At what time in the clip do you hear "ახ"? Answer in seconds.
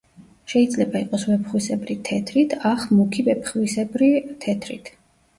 2.69-2.85